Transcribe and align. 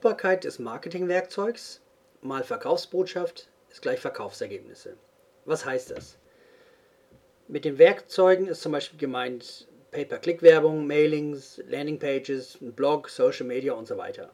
Brauchbarkeit 0.00 0.44
des 0.44 0.58
Marketingwerkzeugs 0.58 1.82
mal 2.22 2.42
Verkaufsbotschaft 2.42 3.48
ist 3.68 3.82
gleich 3.82 4.00
Verkaufsergebnisse. 4.00 4.96
Was 5.44 5.66
heißt 5.66 5.90
das? 5.90 6.16
Mit 7.48 7.66
den 7.66 7.76
Werkzeugen 7.76 8.46
ist 8.46 8.62
zum 8.62 8.72
Beispiel 8.72 8.98
gemeint 8.98 9.68
Pay-per-Click-Werbung, 9.90 10.86
Mailings, 10.86 11.62
Landingpages, 11.68 12.56
Blog, 12.62 13.10
Social 13.10 13.44
Media 13.44 13.74
und 13.74 13.86
so 13.86 13.98
weiter. 13.98 14.30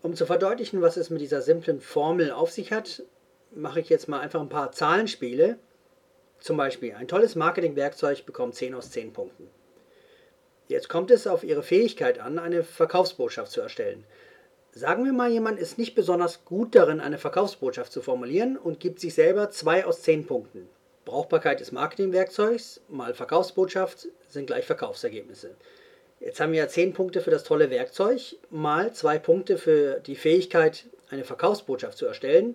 Um 0.00 0.14
zu 0.14 0.26
verdeutlichen, 0.26 0.80
was 0.80 0.96
es 0.96 1.10
mit 1.10 1.22
dieser 1.22 1.42
simplen 1.42 1.80
Formel 1.80 2.30
auf 2.30 2.52
sich 2.52 2.70
hat, 2.70 3.02
mache 3.50 3.80
ich 3.80 3.88
jetzt 3.88 4.06
mal 4.06 4.20
einfach 4.20 4.40
ein 4.40 4.48
paar 4.48 4.70
Zahlenspiele. 4.70 5.58
Zum 6.38 6.56
Beispiel, 6.56 6.94
ein 6.94 7.08
tolles 7.08 7.34
Marketingwerkzeug 7.34 8.24
bekommt 8.26 8.54
10 8.54 8.76
aus 8.76 8.92
10 8.92 9.12
Punkten. 9.12 9.50
Jetzt 10.68 10.88
kommt 10.88 11.10
es 11.10 11.26
auf 11.26 11.42
Ihre 11.42 11.64
Fähigkeit 11.64 12.20
an, 12.20 12.38
eine 12.38 12.62
Verkaufsbotschaft 12.62 13.50
zu 13.50 13.60
erstellen. 13.60 14.04
Sagen 14.74 15.04
wir 15.04 15.12
mal, 15.12 15.30
jemand 15.30 15.58
ist 15.58 15.76
nicht 15.76 15.94
besonders 15.94 16.46
gut 16.46 16.74
darin, 16.74 17.00
eine 17.00 17.18
Verkaufsbotschaft 17.18 17.92
zu 17.92 18.00
formulieren 18.00 18.56
und 18.56 18.80
gibt 18.80 19.00
sich 19.00 19.12
selber 19.12 19.50
2 19.50 19.84
aus 19.84 20.00
10 20.00 20.26
Punkten. 20.26 20.66
Brauchbarkeit 21.04 21.60
des 21.60 21.72
Marketingwerkzeugs 21.72 22.80
mal 22.88 23.12
Verkaufsbotschaft 23.12 24.08
sind 24.28 24.46
gleich 24.46 24.64
Verkaufsergebnisse. 24.64 25.50
Jetzt 26.20 26.40
haben 26.40 26.52
wir 26.52 26.60
ja 26.60 26.68
10 26.68 26.94
Punkte 26.94 27.20
für 27.20 27.30
das 27.30 27.44
tolle 27.44 27.68
Werkzeug 27.68 28.36
mal 28.48 28.94
2 28.94 29.18
Punkte 29.18 29.58
für 29.58 30.00
die 30.00 30.16
Fähigkeit, 30.16 30.86
eine 31.10 31.24
Verkaufsbotschaft 31.24 31.98
zu 31.98 32.06
erstellen, 32.06 32.54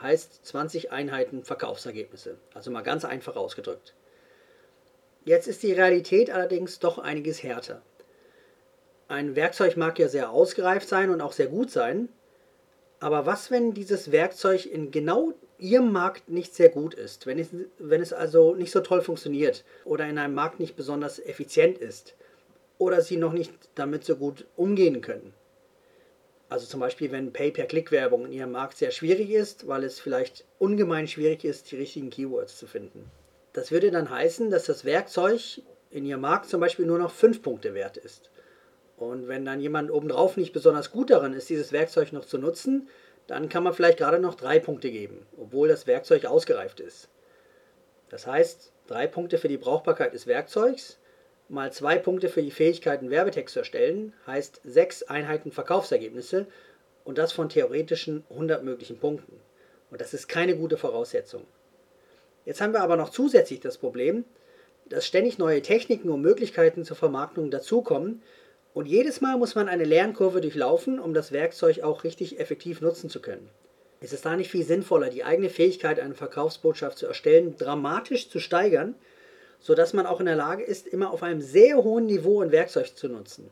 heißt 0.00 0.46
20 0.46 0.90
Einheiten 0.90 1.44
Verkaufsergebnisse. 1.44 2.38
Also 2.54 2.70
mal 2.70 2.80
ganz 2.80 3.04
einfach 3.04 3.36
ausgedrückt. 3.36 3.92
Jetzt 5.26 5.48
ist 5.48 5.62
die 5.62 5.72
Realität 5.72 6.30
allerdings 6.30 6.78
doch 6.78 6.98
einiges 6.98 7.42
härter. 7.42 7.82
Ein 9.08 9.36
Werkzeug 9.36 9.76
mag 9.76 9.98
ja 9.98 10.08
sehr 10.08 10.30
ausgereift 10.30 10.88
sein 10.88 11.10
und 11.10 11.20
auch 11.20 11.32
sehr 11.32 11.48
gut 11.48 11.70
sein, 11.70 12.08
aber 13.00 13.26
was, 13.26 13.50
wenn 13.50 13.74
dieses 13.74 14.12
Werkzeug 14.12 14.64
in 14.64 14.90
genau 14.90 15.34
Ihrem 15.58 15.92
Markt 15.92 16.28
nicht 16.28 16.54
sehr 16.54 16.68
gut 16.68 16.94
ist, 16.94 17.26
wenn 17.26 17.38
es, 17.38 17.48
wenn 17.78 18.00
es 18.00 18.12
also 18.12 18.54
nicht 18.54 18.72
so 18.72 18.80
toll 18.80 19.02
funktioniert 19.02 19.64
oder 19.84 20.08
in 20.08 20.18
einem 20.18 20.34
Markt 20.34 20.60
nicht 20.60 20.76
besonders 20.76 21.18
effizient 21.18 21.78
ist 21.78 22.14
oder 22.78 23.00
Sie 23.00 23.16
noch 23.16 23.32
nicht 23.32 23.52
damit 23.74 24.04
so 24.04 24.16
gut 24.16 24.46
umgehen 24.56 25.00
können? 25.00 25.34
Also 26.48 26.66
zum 26.66 26.80
Beispiel, 26.80 27.10
wenn 27.12 27.32
Pay-per-Click-Werbung 27.32 28.26
in 28.26 28.32
Ihrem 28.32 28.52
Markt 28.52 28.76
sehr 28.76 28.90
schwierig 28.90 29.30
ist, 29.30 29.66
weil 29.66 29.84
es 29.84 29.98
vielleicht 29.98 30.44
ungemein 30.58 31.08
schwierig 31.08 31.44
ist, 31.44 31.72
die 31.72 31.76
richtigen 31.76 32.10
Keywords 32.10 32.58
zu 32.58 32.66
finden. 32.66 33.10
Das 33.52 33.70
würde 33.70 33.90
dann 33.90 34.10
heißen, 34.10 34.50
dass 34.50 34.66
das 34.66 34.84
Werkzeug 34.84 35.62
in 35.90 36.04
Ihrem 36.04 36.20
Markt 36.20 36.48
zum 36.48 36.60
Beispiel 36.60 36.86
nur 36.86 36.98
noch 36.98 37.10
5 37.10 37.42
Punkte 37.42 37.74
wert 37.74 37.96
ist. 37.96 38.30
Und 39.02 39.26
wenn 39.26 39.44
dann 39.44 39.60
jemand 39.60 39.90
obendrauf 39.90 40.36
nicht 40.36 40.52
besonders 40.52 40.92
gut 40.92 41.10
darin 41.10 41.32
ist, 41.32 41.50
dieses 41.50 41.72
Werkzeug 41.72 42.12
noch 42.12 42.24
zu 42.24 42.38
nutzen, 42.38 42.88
dann 43.26 43.48
kann 43.48 43.64
man 43.64 43.74
vielleicht 43.74 43.98
gerade 43.98 44.20
noch 44.20 44.36
3 44.36 44.60
Punkte 44.60 44.92
geben, 44.92 45.26
obwohl 45.36 45.66
das 45.66 45.88
Werkzeug 45.88 46.24
ausgereift 46.24 46.78
ist. 46.78 47.08
Das 48.10 48.28
heißt, 48.28 48.72
3 48.86 49.08
Punkte 49.08 49.38
für 49.38 49.48
die 49.48 49.56
Brauchbarkeit 49.56 50.14
des 50.14 50.28
Werkzeugs 50.28 51.00
mal 51.48 51.72
2 51.72 51.98
Punkte 51.98 52.28
für 52.28 52.42
die 52.42 52.52
Fähigkeit, 52.52 53.00
einen 53.00 53.10
Werbetext 53.10 53.54
zu 53.54 53.58
erstellen, 53.58 54.12
heißt 54.28 54.60
6 54.62 55.02
Einheiten 55.04 55.50
Verkaufsergebnisse 55.50 56.46
und 57.02 57.18
das 57.18 57.32
von 57.32 57.48
theoretischen 57.48 58.24
100 58.30 58.62
möglichen 58.62 59.00
Punkten. 59.00 59.40
Und 59.90 60.00
das 60.00 60.14
ist 60.14 60.28
keine 60.28 60.56
gute 60.56 60.76
Voraussetzung. 60.76 61.42
Jetzt 62.44 62.60
haben 62.60 62.72
wir 62.72 62.82
aber 62.82 62.96
noch 62.96 63.10
zusätzlich 63.10 63.58
das 63.58 63.78
Problem, 63.78 64.24
dass 64.86 65.06
ständig 65.06 65.38
neue 65.38 65.60
Techniken 65.60 66.08
und 66.08 66.22
Möglichkeiten 66.22 66.84
zur 66.84 66.96
Vermarktung 66.96 67.50
dazukommen 67.50 68.22
und 68.74 68.86
jedes 68.86 69.20
Mal 69.20 69.36
muss 69.36 69.54
man 69.54 69.68
eine 69.68 69.84
Lernkurve 69.84 70.40
durchlaufen, 70.40 70.98
um 70.98 71.12
das 71.14 71.32
Werkzeug 71.32 71.80
auch 71.82 72.04
richtig 72.04 72.40
effektiv 72.40 72.80
nutzen 72.80 73.10
zu 73.10 73.20
können. 73.20 73.48
Ist 74.00 74.12
es 74.12 74.22
da 74.22 74.34
nicht 74.36 74.50
viel 74.50 74.64
sinnvoller, 74.64 75.10
die 75.10 75.24
eigene 75.24 75.50
Fähigkeit, 75.50 76.00
eine 76.00 76.14
Verkaufsbotschaft 76.14 76.98
zu 76.98 77.06
erstellen, 77.06 77.56
dramatisch 77.56 78.28
zu 78.30 78.40
steigern, 78.40 78.94
sodass 79.60 79.92
man 79.92 80.06
auch 80.06 80.18
in 80.18 80.26
der 80.26 80.36
Lage 80.36 80.64
ist, 80.64 80.88
immer 80.88 81.10
auf 81.12 81.22
einem 81.22 81.40
sehr 81.40 81.84
hohen 81.84 82.06
Niveau 82.06 82.40
ein 82.40 82.50
Werkzeug 82.50 82.96
zu 82.96 83.08
nutzen? 83.08 83.50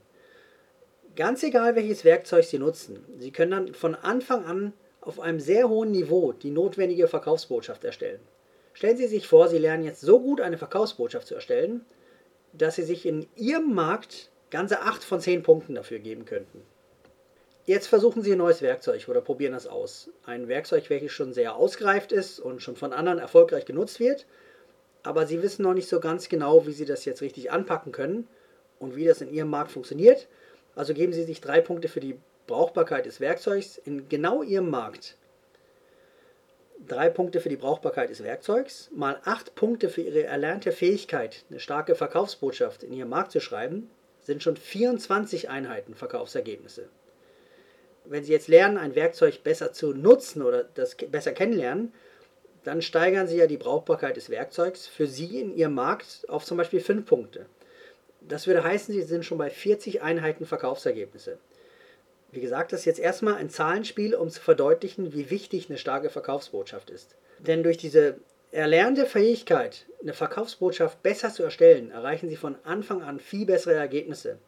Ganz 1.15 1.43
egal, 1.43 1.77
welches 1.77 2.05
Werkzeug 2.05 2.45
Sie 2.45 2.59
nutzen, 2.59 3.05
Sie 3.19 3.31
können 3.31 3.51
dann 3.51 3.75
von 3.75 3.95
Anfang 3.95 4.45
an 4.45 4.73
auf 5.01 5.21
einem 5.21 5.39
sehr 5.39 5.69
hohen 5.69 5.91
Niveau 5.91 6.33
die 6.33 6.51
notwendige 6.51 7.09
Verkaufsbotschaft 7.09 7.85
erstellen. 7.85 8.21
Stellen 8.73 8.97
Sie 8.97 9.07
sich 9.07 9.29
vor, 9.29 9.49
Sie 9.49 9.59
lernen 9.59 9.85
jetzt 9.85 10.01
so 10.01 10.21
gut 10.21 10.41
eine 10.41 10.59
Verkaufsbotschaft 10.59 11.27
zu 11.27 11.35
erstellen, 11.35 11.85
dass 12.53 12.77
Sie 12.77 12.83
sich 12.83 13.07
in 13.07 13.27
Ihrem 13.37 13.75
Markt 13.75 14.30
ganze 14.51 14.83
8 14.83 15.03
von 15.05 15.21
10 15.21 15.43
Punkten 15.43 15.75
dafür 15.75 15.99
geben 15.99 16.25
könnten. 16.25 16.63
Jetzt 17.67 17.87
versuchen 17.87 18.23
Sie 18.23 18.33
ein 18.33 18.39
neues 18.39 18.63
Werkzeug 18.63 19.09
oder 19.09 19.21
probieren 19.21 19.53
das 19.53 19.67
aus. 19.67 20.11
Ein 20.25 20.49
Werkzeug, 20.49 20.91
welches 20.91 21.13
schon 21.13 21.33
sehr 21.33 21.55
ausgereift 21.55 22.11
ist 22.11 22.41
und 22.41 22.63
schon 22.63 22.77
von 22.77 22.93
anderen 22.93 23.19
erfolgreich 23.19 23.65
genutzt 23.65 24.01
wird, 24.01 24.27
aber 25.03 25.27
Sie 25.27 25.43
wissen 25.43 25.63
noch 25.63 25.75
nicht 25.75 25.89
so 25.89 26.01
ganz 26.01 26.29
genau, 26.29 26.67
wie 26.67 26.73
Sie 26.73 26.85
das 26.85 27.05
jetzt 27.05 27.23
richtig 27.23 27.53
anpacken 27.53 27.93
können 27.93 28.27
und 28.79 28.97
wie 28.97 29.05
das 29.05 29.21
in 29.21 29.33
Ihrem 29.33 29.51
Markt 29.51 29.71
funktioniert. 29.71 30.27
Also 30.75 30.95
geben 30.95 31.13
Sie 31.13 31.25
sich 31.25 31.41
drei 31.41 31.61
Punkte 31.61 31.89
für 31.89 32.01
die 32.01 32.19
Brauchbarkeit 32.47 33.07
des 33.07 33.21
Werkzeugs 33.21 33.79
in 33.79 34.09
genau 34.09 34.43
Ihrem 34.43 34.71
Markt 34.71 35.17
drei 36.87 37.09
Punkte 37.09 37.41
für 37.41 37.49
die 37.49 37.57
Brauchbarkeit 37.57 38.11
des 38.11 38.23
Werkzeugs, 38.23 38.91
mal 38.95 39.21
acht 39.25 39.55
Punkte 39.55 39.89
für 39.89 40.01
Ihre 40.01 40.25
erlernte 40.25 40.73
Fähigkeit, 40.73 41.45
eine 41.51 41.61
starke 41.61 41.95
Verkaufsbotschaft 41.95 42.83
in 42.83 42.93
Ihrem 42.93 43.11
Markt 43.11 43.33
zu 43.33 43.41
schreiben, 43.41 43.91
sind 44.23 44.43
schon 44.43 44.57
24 44.57 45.49
Einheiten 45.49 45.95
Verkaufsergebnisse. 45.95 46.89
Wenn 48.05 48.25
Sie 48.25 48.33
jetzt 48.33 48.49
lernen, 48.49 48.79
ein 48.79 48.95
Werkzeug 48.95 49.43
besser 49.43 49.73
zu 49.73 49.93
nutzen 49.93 50.43
oder 50.43 50.65
das 50.65 50.95
besser 50.95 51.33
kennenlernen, 51.33 51.93
dann 52.65 52.83
steigern 52.83 53.27
Sie 53.27 53.37
ja 53.37 53.47
die 53.47 53.57
Brauchbarkeit 53.57 54.17
des 54.17 54.31
Werkzeugs 54.31 54.87
für 54.87 55.07
Sie 55.07 55.41
in 55.41 55.55
Ihrem 55.55 55.75
Markt 55.75 56.29
auf 56.29 56.45
zum 56.45 56.59
Beispiel 56.59 56.81
5 56.81 57.07
Punkte. 57.07 57.47
Das 58.21 58.47
würde 58.47 58.65
heißen, 58.65 58.93
Sie 58.93 59.03
sind 59.03 59.25
schon 59.25 59.39
bei 59.39 59.51
40 59.51 60.03
Einheiten 60.03 60.45
Verkaufsergebnisse. 60.45 61.39
Wie 62.33 62.41
gesagt, 62.41 62.73
das 62.73 62.81
ist 62.81 62.87
jetzt 62.87 63.01
erstmal 63.01 63.35
ein 63.35 63.51
Zahlenspiel, 63.51 64.15
um 64.15 64.31
zu 64.31 64.41
verdeutlichen, 64.41 65.13
wie 65.13 65.31
wichtig 65.31 65.69
eine 65.69 65.79
starke 65.79 66.11
Verkaufsbotschaft 66.11 66.91
ist. 66.91 67.17
Denn 67.39 67.63
durch 67.63 67.77
diese 67.77 68.19
erlernte 68.53 69.07
Fähigkeit, 69.07 69.87
eine 70.03 70.13
Verkaufsbotschaft 70.13 71.03
besser 71.03 71.33
zu 71.33 71.43
erstellen, 71.43 71.91
erreichen 71.91 72.29
Sie 72.29 72.37
von 72.37 72.57
Anfang 72.65 73.03
an 73.03 73.21
viel 73.21 73.47
bessere 73.47 73.75
Ergebnisse. 73.75 74.39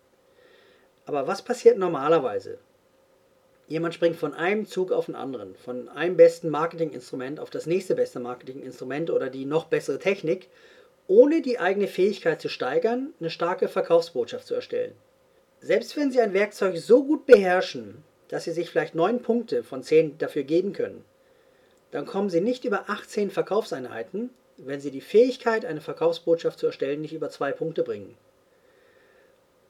Aber 1.05 1.27
was 1.27 1.43
passiert 1.43 1.79
normalerweise? 1.79 2.59
Jemand 3.69 3.95
springt 3.95 4.17
von 4.17 4.35
einem 4.35 4.67
Zug 4.67 4.93
auf 4.93 5.07
den 5.07 5.15
anderen, 5.15 5.55
von 5.57 5.89
einem 5.89 6.17
besten 6.17 6.49
Marketinginstrument 6.51 7.39
auf 7.39 7.51
das 7.51 7.67
nächste 7.67 7.95
beste 7.95 8.21
Marketinginstrument 8.21 9.11
oder 9.11 9.31
die 9.31 9.45
noch 9.45 9.67
bessere 9.67 9.99
Technik, 9.99 10.49
ohne 11.07 11.41
die 11.41 11.59
eigene 11.59 11.87
Fähigkeit 11.87 12.41
zu 12.41 12.49
steigern, 12.49 13.15
eine 13.21 13.31
starke 13.31 13.69
Verkaufsbotschaft 13.69 14.47
zu 14.47 14.55
erstellen. 14.55 14.95
Selbst 15.61 15.97
wenn 15.97 16.11
Sie 16.11 16.21
ein 16.21 16.35
Werkzeug 16.35 16.77
so 16.77 17.05
gut 17.05 17.25
beherrschen, 17.25 18.03
dass 18.29 18.45
Sie 18.45 18.53
sich 18.53 18.69
vielleicht 18.69 18.95
9 18.95 19.23
Punkte 19.23 19.63
von 19.63 19.83
10 19.83 20.19
dafür 20.19 20.43
geben 20.43 20.73
können, 20.73 21.05
dann 21.93 22.07
kommen 22.07 22.31
Sie 22.31 22.41
nicht 22.41 22.65
über 22.65 22.91
18 22.91 23.31
Verkaufseinheiten, 23.31 24.31
wenn 24.57 24.81
Sie 24.81 24.91
die 24.91 25.01
Fähigkeit, 25.01 25.65
eine 25.65 25.81
Verkaufsbotschaft 25.81 26.59
zu 26.59 26.67
erstellen, 26.67 27.01
nicht 27.01 27.15
über 27.15 27.31
2 27.31 27.53
Punkte 27.53 27.85
bringen. 27.85 28.17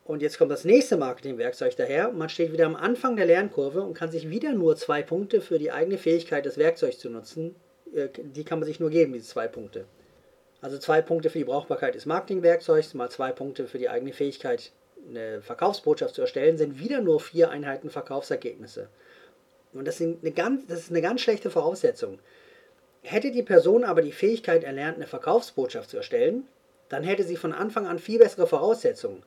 Und 0.05 0.23
jetzt 0.23 0.39
kommt 0.39 0.51
das 0.51 0.65
nächste 0.65 0.97
Marketingwerkzeug 0.97 1.77
daher. 1.77 2.11
Man 2.11 2.29
steht 2.29 2.53
wieder 2.53 2.67
am 2.67 2.75
Anfang 2.75 3.17
der 3.17 3.27
Lernkurve 3.27 3.83
und 3.83 3.95
kann 3.95 4.11
sich 4.11 4.31
wieder 4.31 4.53
nur 4.53 4.77
zwei 4.77 5.03
Punkte 5.03 5.41
für 5.41 5.59
die 5.59 5.71
eigene 5.71 5.97
Fähigkeit, 5.97 6.45
das 6.45 6.59
Werkzeug 6.59 6.99
zu 6.99 7.09
nutzen. 7.09 7.55
Äh, 7.95 8.09
die 8.17 8.45
kann 8.45 8.59
man 8.59 8.67
sich 8.67 8.81
nur 8.81 8.91
geben, 8.91 9.13
diese 9.13 9.29
zwei 9.29 9.47
Punkte. 9.47 9.85
Also 10.61 10.79
zwei 10.79 11.03
Punkte 11.03 11.31
für 11.31 11.39
die 11.39 11.45
Brauchbarkeit 11.45 11.95
des 11.95 12.07
Marketingwerkzeugs, 12.07 12.95
mal 12.95 13.11
zwei 13.11 13.33
Punkte 13.33 13.67
für 13.67 13.79
die 13.79 13.89
eigene 13.89 14.13
Fähigkeit, 14.13 14.73
eine 15.09 15.43
Verkaufsbotschaft 15.43 16.15
zu 16.15 16.21
erstellen, 16.21 16.57
sind 16.57 16.79
wieder 16.79 17.01
nur 17.01 17.19
vier 17.21 17.51
Einheiten 17.51 17.91
Verkaufsergebnisse. 17.91 18.89
Und 19.73 19.87
das, 19.87 19.99
sind 19.99 20.23
eine 20.23 20.33
ganz, 20.33 20.67
das 20.67 20.81
ist 20.81 20.91
eine 20.91 21.03
ganz 21.03 21.21
schlechte 21.21 21.51
Voraussetzung. 21.51 22.19
Hätte 23.03 23.31
die 23.33 23.43
Person 23.43 23.85
aber 23.85 24.03
die 24.03 24.13
Fähigkeit 24.13 24.65
erlernt, 24.65 24.97
eine 24.97 25.07
Verkaufsbotschaft 25.07 25.91
zu 25.91 25.97
erstellen, 25.97 26.47
dann 26.89 27.03
hätte 27.03 27.25
sie 27.25 27.37
von 27.37 27.53
Anfang 27.53 27.87
an 27.87 27.99
viel 27.99 28.19
bessere 28.19 28.47
Voraussetzungen. 28.47 29.23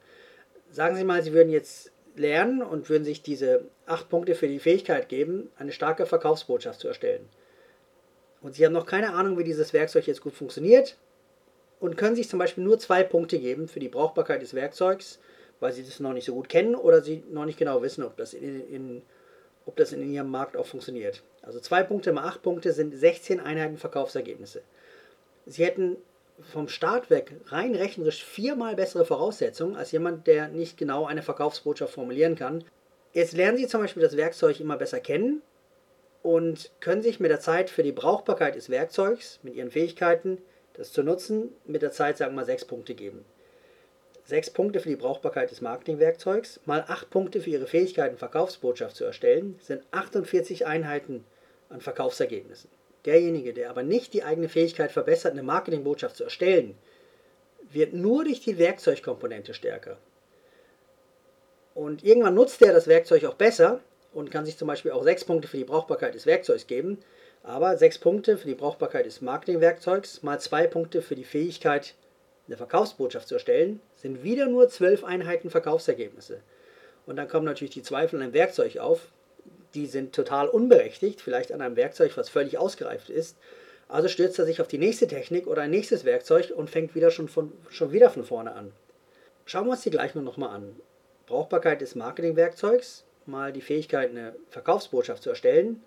Sagen 0.72 0.96
Sie 0.96 1.04
mal, 1.04 1.24
Sie 1.24 1.34
würden 1.34 1.52
jetzt 1.52 1.92
lernen 2.16 2.62
und 2.62 2.90
würden 2.90 3.04
sich 3.04 3.22
diese 3.22 3.66
acht 3.86 4.08
Punkte 4.10 4.36
für 4.36 4.48
die 4.48 4.60
Fähigkeit 4.60 5.10
geben, 5.10 5.50
eine 5.58 5.72
starke 5.72 6.06
Verkaufsbotschaft 6.06 6.80
zu 6.80 6.88
erstellen. 6.88 7.28
Und 8.42 8.56
Sie 8.56 8.66
haben 8.66 8.74
noch 8.74 8.86
keine 8.86 9.14
Ahnung, 9.14 9.38
wie 9.38 9.44
dieses 9.44 9.74
Werkzeug 9.74 10.08
jetzt 10.08 10.22
gut 10.22 10.34
funktioniert 10.34 10.98
und 11.80 11.98
können 11.98 12.16
sich 12.16 12.30
zum 12.30 12.40
Beispiel 12.40 12.64
nur 12.64 12.80
zwei 12.80 13.04
Punkte 13.04 13.40
geben 13.40 13.68
für 13.68 13.80
die 13.80 13.90
Brauchbarkeit 13.90 14.42
des 14.42 14.54
Werkzeugs 14.54 15.20
weil 15.60 15.74
sie 15.74 15.84
das 15.84 16.00
noch 16.00 16.14
nicht 16.14 16.26
so 16.26 16.34
gut 16.34 16.50
kennen 16.50 16.76
oder 16.76 17.02
sie 17.02 17.24
noch 17.32 17.46
nicht 17.46 17.58
genau 17.58 17.82
wissen, 17.82 18.04
ob 18.04 18.18
das 18.18 18.34
in, 18.34 18.68
in, 18.68 19.02
ob 19.66 19.76
das 19.76 19.92
in 19.92 20.12
ihrem 20.12 20.30
Markt 20.30 20.56
auch 20.58 20.66
funktioniert. 20.66 21.24
Also 21.42 21.60
zwei 21.60 21.84
Punkte 21.84 22.12
mal 22.12 22.26
acht 22.26 22.42
Punkte 22.42 22.72
sind 22.72 22.96
16 22.96 23.40
Einheiten 23.40 23.78
Verkaufsergebnisse. 23.78 24.62
Sie 25.46 25.66
hätten 25.66 25.98
vom 26.52 26.68
Start 26.68 27.10
weg 27.10 27.34
rein 27.48 27.76
rechnerisch 27.76 28.24
viermal 28.24 28.76
bessere 28.76 29.06
Voraussetzungen 29.06 29.76
als 29.76 29.92
jemand, 29.92 30.28
der 30.28 30.50
nicht 30.50 30.78
genau 30.78 31.06
eine 31.06 31.22
Verkaufsbotschaft 31.22 31.94
formulieren 31.94 32.36
kann. 32.36 32.64
Jetzt 33.14 33.34
lernen 33.34 33.58
Sie 33.58 33.68
zum 33.68 33.82
Beispiel 33.82 34.04
das 34.04 34.18
Werkzeug 34.18 34.60
immer 34.60 34.78
besser 34.78 35.00
kennen 35.00 35.42
und 36.22 36.72
können 36.82 37.02
sich 37.02 37.20
mit 37.20 37.32
der 37.32 37.40
Zeit 37.40 37.70
für 37.70 37.84
die 37.84 37.94
Brauchbarkeit 37.94 38.56
des 38.56 38.70
Werkzeugs, 38.70 39.40
mit 39.44 39.56
Ihren 39.56 39.72
Fähigkeiten, 39.72 40.40
das 40.74 40.92
zu 40.92 41.04
nutzen, 41.04 41.54
mit 41.66 41.82
der 41.82 41.92
Zeit, 41.92 42.18
sagen 42.18 42.34
wir 42.34 42.42
mal, 42.42 42.46
sechs 42.46 42.66
Punkte 42.66 42.96
geben. 42.96 43.24
Sechs 44.26 44.50
Punkte 44.50 44.80
für 44.80 44.90
die 44.90 44.96
Brauchbarkeit 44.96 45.52
des 45.52 45.62
Marketingwerkzeugs, 45.62 46.60
mal 46.66 46.84
acht 46.88 47.12
Punkte 47.12 47.42
für 47.42 47.52
Ihre 47.52 47.68
Fähigkeiten, 47.68 48.18
Verkaufsbotschaft 48.18 48.96
zu 48.96 49.06
erstellen, 49.06 49.60
sind 49.62 49.84
48 49.92 50.66
Einheiten 50.66 51.24
an 51.70 51.80
Verkaufsergebnissen. 51.80 52.72
Derjenige, 53.06 53.54
der 53.54 53.70
aber 53.70 53.84
nicht 53.84 54.14
die 54.14 54.24
eigene 54.24 54.50
Fähigkeit 54.50 54.92
verbessert, 54.92 55.34
eine 55.34 55.44
Marketingbotschaft 55.44 56.16
zu 56.16 56.24
erstellen, 56.24 56.76
wird 57.72 57.94
nur 57.94 58.24
durch 58.24 58.42
die 58.42 58.58
Werkzeugkomponente 58.58 59.54
stärker. 59.54 59.98
Und 61.76 62.04
irgendwann 62.04 62.34
nutzt 62.34 62.64
er 62.64 62.74
das 62.74 62.88
Werkzeug 62.88 63.26
auch 63.26 63.36
besser 63.36 63.80
und 64.12 64.32
kann 64.32 64.46
sich 64.46 64.58
zum 64.58 64.68
Beispiel 64.68 64.92
auch 64.92 65.04
sechs 65.04 65.24
Punkte 65.24 65.48
für 65.48 65.58
die 65.58 65.66
Brauchbarkeit 65.66 66.16
des 66.16 66.26
Werkzeugs 66.26 66.66
geben. 66.66 66.98
Aber 67.44 67.78
sechs 67.78 68.00
Punkte 68.00 68.40
für 68.40 68.48
die 68.48 68.56
Brauchbarkeit 68.56 69.06
des 69.06 69.22
Marketingwerkzeugs 69.22 70.24
mal 70.24 70.40
zwei 70.40 70.66
Punkte 70.66 71.04
für 71.04 71.16
die 71.16 71.26
Fähigkeit, 71.26 71.94
eine 72.48 72.58
Verkaufsbotschaft 72.58 73.28
zu 73.28 73.36
erstellen, 73.36 73.80
sind 73.96 74.24
wieder 74.24 74.48
nur 74.48 74.70
zwölf 74.70 75.04
Einheiten 75.04 75.50
Verkaufsergebnisse. 75.50 76.42
Und 77.06 77.18
dann 77.18 77.28
kommen 77.28 77.46
natürlich 77.46 77.74
die 77.74 77.84
Zweifel 77.84 78.18
an 78.18 78.24
einem 78.24 78.34
Werkzeug 78.34 78.78
auf. 78.78 79.08
Die 79.74 79.86
sind 79.88 80.14
total 80.14 80.48
unberechtigt, 80.48 81.22
vielleicht 81.22 81.52
an 81.52 81.62
einem 81.62 81.76
Werkzeug, 81.76 82.16
was 82.18 82.30
völlig 82.30 82.58
ausgereift 82.58 83.10
ist. 83.10 83.38
Also 83.88 84.08
stürzt 84.08 84.40
er 84.40 84.46
sich 84.46 84.62
auf 84.62 84.68
die 84.68 84.78
nächste 84.78 85.08
Technik 85.08 85.48
oder 85.48 85.64
ein 85.64 85.70
nächstes 85.70 86.06
Werkzeug 86.06 86.52
und 86.56 86.70
fängt 86.70 86.96
wieder 86.96 87.12
schon, 87.12 87.28
von, 87.28 87.52
schon 87.70 87.92
wieder 87.92 88.10
von 88.10 88.24
vorne 88.24 88.54
an. 88.54 88.72
Schauen 89.46 89.66
wir 89.66 89.72
uns 89.72 89.84
die 89.84 89.92
Gleichung 89.92 90.24
nochmal 90.24 90.50
an. 90.50 90.76
Brauchbarkeit 91.28 91.82
des 91.82 91.96
Marketingwerkzeugs, 91.96 93.04
mal 93.26 93.52
die 93.52 93.62
Fähigkeit, 93.62 94.10
eine 94.10 94.36
Verkaufsbotschaft 94.50 95.22
zu 95.22 95.30
erstellen, 95.30 95.84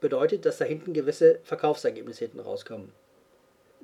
bedeutet, 0.00 0.44
dass 0.44 0.58
da 0.58 0.66
hinten 0.66 0.92
gewisse 0.92 1.38
Verkaufsergebnisse 1.44 2.26
hinten 2.26 2.40
rauskommen. 2.40 2.92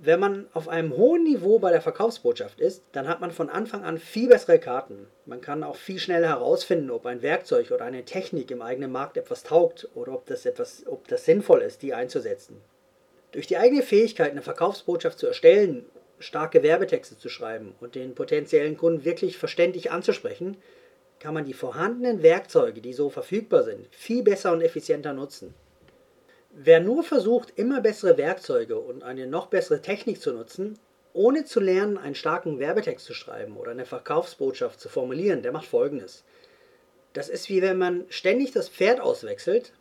Wenn 0.02 0.18
man 0.18 0.48
auf 0.54 0.66
einem 0.66 0.96
hohen 0.96 1.24
Niveau 1.24 1.58
bei 1.58 1.70
der 1.70 1.82
Verkaufsbotschaft 1.82 2.58
ist, 2.58 2.82
dann 2.92 3.06
hat 3.06 3.20
man 3.20 3.32
von 3.32 3.50
Anfang 3.50 3.84
an 3.84 3.98
viel 3.98 4.28
bessere 4.28 4.58
Karten. 4.58 5.06
Man 5.26 5.42
kann 5.42 5.62
auch 5.62 5.76
viel 5.76 5.98
schneller 5.98 6.28
herausfinden, 6.28 6.90
ob 6.90 7.04
ein 7.04 7.20
Werkzeug 7.20 7.70
oder 7.70 7.84
eine 7.84 8.06
Technik 8.06 8.50
im 8.50 8.62
eigenen 8.62 8.90
Markt 8.90 9.18
etwas 9.18 9.42
taugt 9.42 9.88
oder 9.94 10.14
ob 10.14 10.24
das, 10.24 10.46
etwas, 10.46 10.86
ob 10.86 11.06
das 11.08 11.26
sinnvoll 11.26 11.60
ist, 11.60 11.82
die 11.82 11.92
einzusetzen. 11.92 12.62
Durch 13.32 13.46
die 13.46 13.58
eigene 13.58 13.82
Fähigkeit, 13.82 14.30
eine 14.30 14.40
Verkaufsbotschaft 14.40 15.18
zu 15.18 15.26
erstellen 15.26 15.84
starke 16.18 16.62
Werbetexte 16.62 17.18
zu 17.18 17.28
schreiben 17.28 17.74
und 17.80 17.94
den 17.94 18.14
potenziellen 18.14 18.78
Kunden 18.78 19.04
wirklich 19.04 19.36
verständlich 19.36 19.90
anzusprechen, 19.90 20.56
kann 21.18 21.34
man 21.34 21.44
die 21.44 21.52
vorhandenen 21.52 22.22
Werkzeuge, 22.22 22.80
die 22.80 22.94
so 22.94 23.10
verfügbar 23.10 23.64
sind, 23.64 23.86
viel 23.94 24.22
besser 24.22 24.52
und 24.52 24.62
effizienter 24.62 25.12
nutzen. 25.12 25.54
Wer 26.50 26.80
nur 26.80 27.02
versucht, 27.02 27.52
immer 27.56 27.80
bessere 27.80 28.18
Werkzeuge 28.18 28.78
und 28.78 29.02
eine 29.02 29.26
noch 29.26 29.46
bessere 29.46 29.80
Technik 29.80 30.20
zu 30.20 30.32
nutzen, 30.32 30.78
ohne 31.12 31.44
zu 31.44 31.60
lernen, 31.60 31.98
einen 31.98 32.14
starken 32.14 32.58
Werbetext 32.58 33.06
zu 33.06 33.14
schreiben 33.14 33.56
oder 33.56 33.70
eine 33.70 33.86
Verkaufsbotschaft 33.86 34.80
zu 34.80 34.88
formulieren, 34.88 35.42
der 35.42 35.52
macht 35.52 35.66
folgendes. 35.66 36.24
Das 37.12 37.28
ist 37.28 37.48
wie 37.48 37.62
wenn 37.62 37.78
man 37.78 38.04
ständig 38.08 38.52
das 38.52 38.68
Pferd 38.68 39.00
auswechselt, 39.00 39.72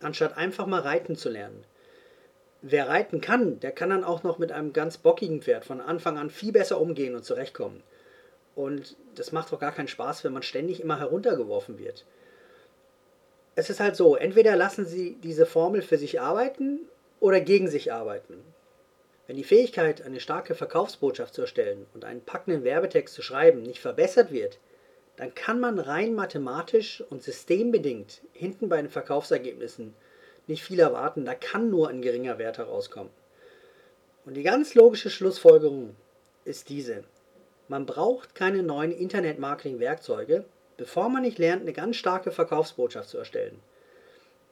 anstatt 0.00 0.36
einfach 0.36 0.66
mal 0.66 0.80
reiten 0.80 1.16
zu 1.16 1.28
lernen 1.28 1.64
wer 2.70 2.88
reiten 2.88 3.20
kann, 3.20 3.60
der 3.60 3.72
kann 3.72 3.90
dann 3.90 4.04
auch 4.04 4.22
noch 4.22 4.38
mit 4.38 4.52
einem 4.52 4.72
ganz 4.72 4.98
bockigen 4.98 5.42
Pferd 5.42 5.64
von 5.64 5.80
Anfang 5.80 6.18
an 6.18 6.30
viel 6.30 6.52
besser 6.52 6.80
umgehen 6.80 7.14
und 7.14 7.24
zurechtkommen. 7.24 7.82
Und 8.54 8.96
das 9.14 9.32
macht 9.32 9.52
doch 9.52 9.60
gar 9.60 9.72
keinen 9.72 9.88
Spaß, 9.88 10.24
wenn 10.24 10.32
man 10.32 10.42
ständig 10.42 10.80
immer 10.80 10.98
heruntergeworfen 10.98 11.78
wird. 11.78 12.04
Es 13.58 13.70
ist 13.70 13.80
halt 13.80 13.96
so, 13.96 14.16
entweder 14.16 14.54
lassen 14.54 14.84
Sie 14.84 15.16
diese 15.22 15.46
Formel 15.46 15.80
für 15.80 15.96
sich 15.96 16.20
arbeiten 16.20 16.80
oder 17.20 17.40
gegen 17.40 17.68
sich 17.68 17.90
arbeiten. 17.90 18.44
Wenn 19.26 19.36
die 19.36 19.44
Fähigkeit, 19.44 20.02
eine 20.02 20.20
starke 20.20 20.54
Verkaufsbotschaft 20.54 21.32
zu 21.32 21.40
erstellen 21.40 21.86
und 21.94 22.04
einen 22.04 22.20
packenden 22.20 22.64
Werbetext 22.64 23.14
zu 23.14 23.22
schreiben, 23.22 23.62
nicht 23.62 23.80
verbessert 23.80 24.30
wird, 24.30 24.58
dann 25.16 25.34
kann 25.34 25.58
man 25.58 25.78
rein 25.78 26.14
mathematisch 26.14 27.02
und 27.08 27.22
systembedingt 27.22 28.20
hinten 28.34 28.68
bei 28.68 28.76
den 28.76 28.90
Verkaufsergebnissen 28.90 29.94
nicht 30.46 30.62
viel 30.62 30.78
erwarten, 30.78 31.24
da 31.24 31.34
kann 31.34 31.70
nur 31.70 31.88
ein 31.88 32.02
geringer 32.02 32.38
Wert 32.38 32.58
herauskommen. 32.58 33.10
Und 34.26 34.34
die 34.34 34.42
ganz 34.42 34.74
logische 34.74 35.08
Schlussfolgerung 35.08 35.96
ist 36.44 36.68
diese. 36.68 37.04
Man 37.68 37.86
braucht 37.86 38.34
keine 38.34 38.62
neuen 38.62 38.92
Internet-Marketing-Werkzeuge, 38.92 40.44
bevor 40.76 41.08
man 41.08 41.22
nicht 41.22 41.38
lernt, 41.38 41.62
eine 41.62 41.72
ganz 41.72 41.96
starke 41.96 42.30
Verkaufsbotschaft 42.30 43.08
zu 43.08 43.16
erstellen. 43.18 43.58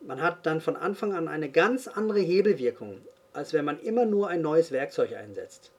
Man 0.00 0.22
hat 0.22 0.46
dann 0.46 0.60
von 0.60 0.76
Anfang 0.76 1.14
an 1.14 1.28
eine 1.28 1.50
ganz 1.50 1.86
andere 1.88 2.20
Hebelwirkung, 2.20 3.00
als 3.32 3.52
wenn 3.52 3.64
man 3.64 3.80
immer 3.80 4.04
nur 4.04 4.28
ein 4.28 4.42
neues 4.42 4.70
Werkzeug 4.70 5.14
einsetzt. 5.14 5.72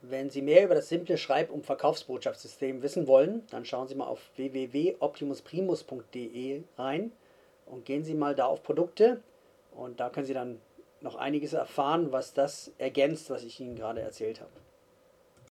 Wenn 0.00 0.30
Sie 0.30 0.42
mehr 0.42 0.64
über 0.64 0.76
das 0.76 0.88
simple 0.88 1.18
Schreib- 1.18 1.50
und 1.50 1.66
Verkaufsbotschaftssystem 1.66 2.82
wissen 2.82 3.08
wollen, 3.08 3.44
dann 3.50 3.64
schauen 3.64 3.88
Sie 3.88 3.96
mal 3.96 4.06
auf 4.06 4.20
www.optimusprimus.de 4.36 6.62
rein 6.76 7.10
und 7.66 7.84
gehen 7.84 8.04
Sie 8.04 8.14
mal 8.14 8.34
da 8.34 8.46
auf 8.46 8.62
Produkte 8.62 9.20
und 9.72 10.00
da 10.00 10.08
können 10.08 10.26
Sie 10.26 10.34
dann 10.34 10.60
noch 11.00 11.16
einiges 11.16 11.52
erfahren, 11.52 12.12
was 12.12 12.32
das 12.32 12.72
ergänzt, 12.78 13.28
was 13.30 13.44
ich 13.44 13.60
Ihnen 13.60 13.76
gerade 13.76 14.00
erzählt 14.00 14.40
habe. 14.40 14.50